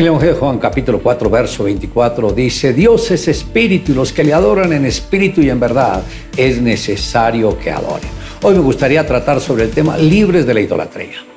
[0.00, 4.24] El Evangelio de Juan capítulo 4 verso 24 dice, Dios es espíritu y los que
[4.24, 6.02] le adoran en espíritu y en verdad
[6.34, 8.08] es necesario que adoren.
[8.40, 11.29] Hoy me gustaría tratar sobre el tema libres de la idolatría.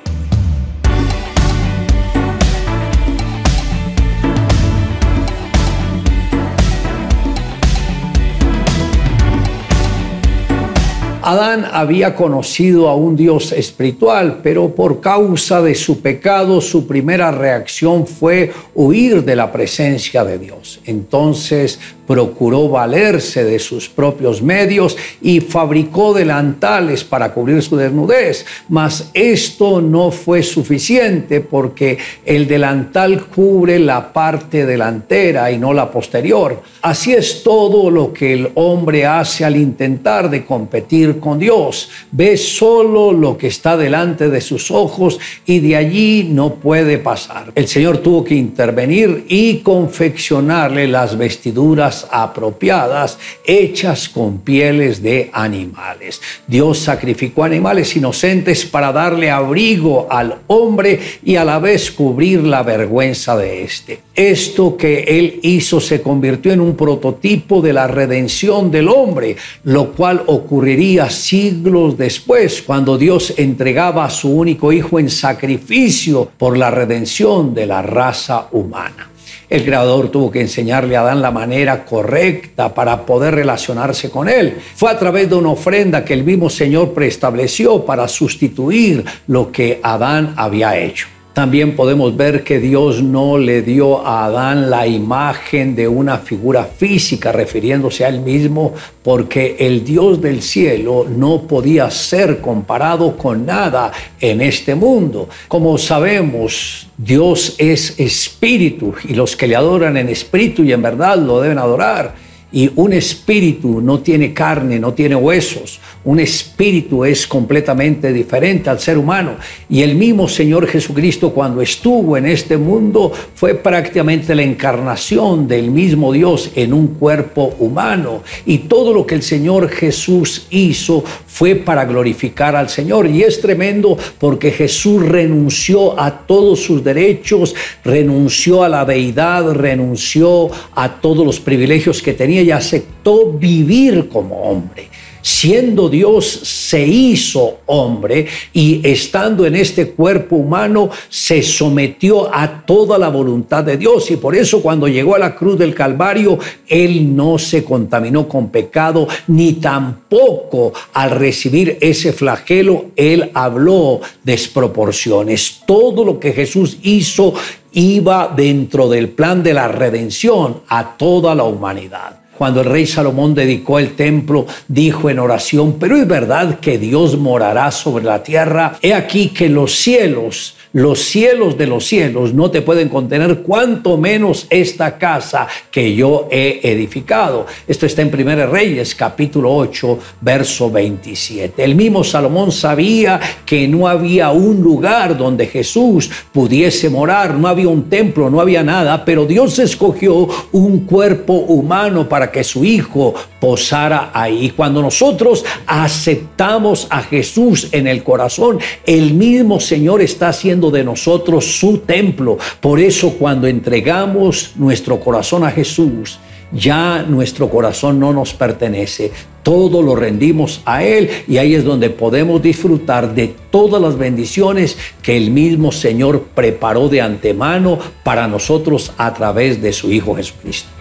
[11.26, 17.30] Adán había conocido a un Dios espiritual, pero por causa de su pecado su primera
[17.30, 20.80] reacción fue huir de la presencia de Dios.
[20.84, 28.44] Entonces procuró valerse de sus propios medios y fabricó delantales para cubrir su desnudez.
[28.68, 35.90] Mas esto no fue suficiente porque el delantal cubre la parte delantera y no la
[35.90, 36.62] posterior.
[36.82, 41.90] Así es todo lo que el hombre hace al intentar de competir con Dios.
[42.10, 47.52] Ve solo lo que está delante de sus ojos y de allí no puede pasar.
[47.54, 56.20] El Señor tuvo que intervenir y confeccionarle las vestiduras apropiadas hechas con pieles de animales.
[56.46, 62.62] Dios sacrificó animales inocentes para darle abrigo al hombre y a la vez cubrir la
[62.62, 64.00] vergüenza de éste.
[64.14, 69.92] Esto que él hizo se convirtió en un prototipo de la redención del hombre, lo
[69.92, 76.70] cual ocurriría siglos después cuando Dios entregaba a su único hijo en sacrificio por la
[76.70, 79.13] redención de la raza humana.
[79.48, 84.58] El creador tuvo que enseñarle a Adán la manera correcta para poder relacionarse con él.
[84.74, 89.80] Fue a través de una ofrenda que el mismo Señor preestableció para sustituir lo que
[89.82, 91.13] Adán había hecho.
[91.34, 96.62] También podemos ver que Dios no le dio a Adán la imagen de una figura
[96.64, 103.44] física refiriéndose a él mismo porque el Dios del cielo no podía ser comparado con
[103.44, 103.90] nada
[104.20, 105.28] en este mundo.
[105.48, 111.18] Como sabemos, Dios es espíritu y los que le adoran en espíritu y en verdad
[111.18, 112.14] lo deben adorar.
[112.54, 115.80] Y un espíritu no tiene carne, no tiene huesos.
[116.04, 119.32] Un espíritu es completamente diferente al ser humano.
[119.68, 125.72] Y el mismo Señor Jesucristo cuando estuvo en este mundo fue prácticamente la encarnación del
[125.72, 128.22] mismo Dios en un cuerpo humano.
[128.46, 133.08] Y todo lo que el Señor Jesús hizo fue para glorificar al Señor.
[133.08, 137.52] Y es tremendo porque Jesús renunció a todos sus derechos,
[137.82, 144.42] renunció a la deidad, renunció a todos los privilegios que tenía y aceptó vivir como
[144.42, 144.88] hombre
[145.24, 152.98] siendo Dios, se hizo hombre y estando en este cuerpo humano, se sometió a toda
[152.98, 154.10] la voluntad de Dios.
[154.10, 156.38] Y por eso cuando llegó a la cruz del Calvario,
[156.68, 165.62] Él no se contaminó con pecado, ni tampoco al recibir ese flagelo, Él habló desproporciones.
[165.66, 167.32] Todo lo que Jesús hizo
[167.72, 172.23] iba dentro del plan de la redención a toda la humanidad.
[172.36, 177.16] Cuando el rey Salomón dedicó el templo, dijo en oración, pero es verdad que Dios
[177.18, 178.76] morará sobre la tierra.
[178.82, 183.96] He aquí que los cielos los cielos de los cielos no te pueden contener, cuanto
[183.96, 187.46] menos esta casa que yo he edificado.
[187.66, 191.62] Esto está en 1 Reyes, capítulo 8, verso 27.
[191.62, 197.68] El mismo Salomón sabía que no había un lugar donde Jesús pudiese morar, no había
[197.68, 203.14] un templo, no había nada, pero Dios escogió un cuerpo humano para que su Hijo
[203.44, 204.54] posara ahí.
[204.56, 211.44] Cuando nosotros aceptamos a Jesús en el corazón, el mismo Señor está haciendo de nosotros
[211.44, 212.38] su templo.
[212.58, 216.18] Por eso cuando entregamos nuestro corazón a Jesús,
[216.52, 219.12] ya nuestro corazón no nos pertenece.
[219.42, 224.78] Todo lo rendimos a Él y ahí es donde podemos disfrutar de todas las bendiciones
[225.02, 230.73] que el mismo Señor preparó de antemano para nosotros a través de su Hijo Jesucristo.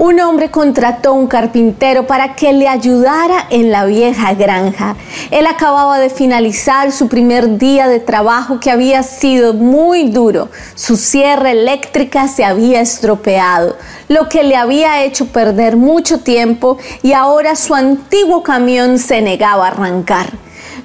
[0.00, 4.96] Un hombre contrató un carpintero para que le ayudara en la vieja granja.
[5.30, 10.48] Él acababa de finalizar su primer día de trabajo que había sido muy duro.
[10.74, 13.76] Su sierra eléctrica se había estropeado,
[14.08, 19.66] lo que le había hecho perder mucho tiempo y ahora su antiguo camión se negaba
[19.66, 20.30] a arrancar.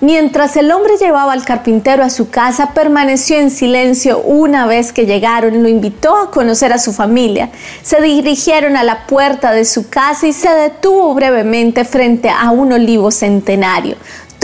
[0.06, 5.08] Mientras el hombre llevaba al carpintero a su casa, permaneció en silencio una vez que
[5.08, 7.50] llegaron, lo invitó a conocer a su familia.
[7.82, 12.74] Se dirigieron a la puerta de su casa y se detuvo brevemente frente a un
[12.74, 13.96] olivo centenario.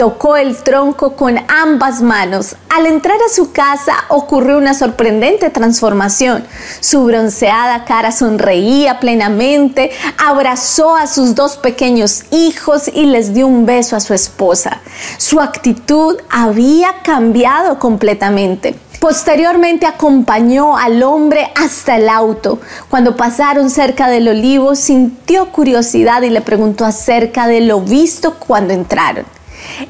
[0.02, 2.56] Tocó el tronco con ambas manos.
[2.70, 6.44] Al entrar a su casa ocurrió una sorprendente transformación.
[6.80, 13.64] Su bronceada cara sonreía plenamente, abrazó a sus dos pequeños hijos y les dio un
[13.64, 14.80] beso a su esposa.
[15.18, 18.74] Su actitud había cambiado completamente.
[18.98, 22.58] Posteriormente acompañó al hombre hasta el auto.
[22.90, 28.74] Cuando pasaron cerca del olivo, sintió curiosidad y le preguntó acerca de lo visto cuando
[28.74, 29.41] entraron.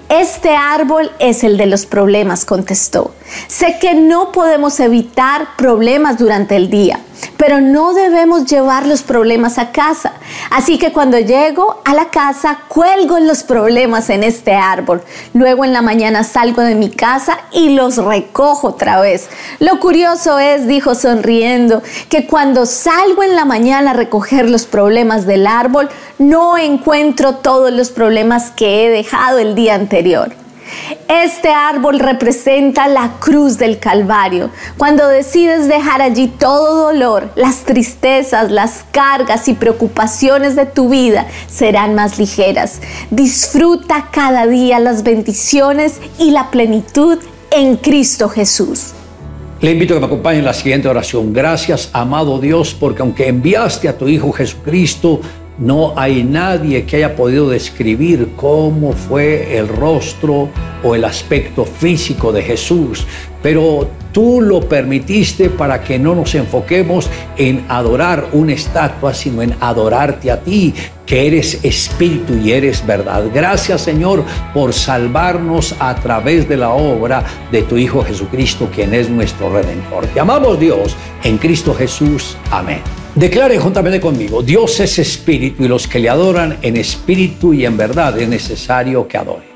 [0.08, 3.14] Este árbol es el de los problemas, contestó.
[3.48, 7.00] Sé que no podemos evitar problemas durante el día,
[7.36, 10.14] pero no debemos llevar los problemas a casa.
[10.50, 15.02] Así que cuando llego a la casa, cuelgo los problemas en este árbol.
[15.34, 19.28] Luego en la mañana salgo de mi casa y los recojo otra vez.
[19.58, 25.26] Lo curioso es, dijo sonriendo, que cuando salgo en la mañana a recoger los problemas
[25.26, 30.41] del árbol, no encuentro todos los problemas que he dejado el día anterior.
[31.08, 34.50] Este árbol representa la cruz del Calvario.
[34.78, 41.26] Cuando decides dejar allí todo dolor, las tristezas, las cargas y preocupaciones de tu vida
[41.48, 42.80] serán más ligeras.
[43.10, 47.18] Disfruta cada día las bendiciones y la plenitud
[47.50, 48.92] en Cristo Jesús.
[49.60, 51.32] Le invito a que me acompañe en la siguiente oración.
[51.32, 55.20] Gracias, amado Dios, porque aunque enviaste a tu Hijo Jesucristo,
[55.58, 60.48] no hay nadie que haya podido describir cómo fue el rostro
[60.82, 63.06] o el aspecto físico de Jesús,
[63.42, 69.54] pero tú lo permitiste para que no nos enfoquemos en adorar una estatua, sino en
[69.60, 70.74] adorarte a ti,
[71.06, 73.24] que eres espíritu y eres verdad.
[73.34, 74.24] Gracias Señor
[74.54, 80.06] por salvarnos a través de la obra de tu Hijo Jesucristo, quien es nuestro redentor.
[80.06, 82.36] Te amamos Dios en Cristo Jesús.
[82.50, 82.80] Amén.
[83.14, 87.76] Declare juntamente conmigo, Dios es espíritu y los que le adoran en espíritu y en
[87.76, 89.51] verdad es necesario que adoren.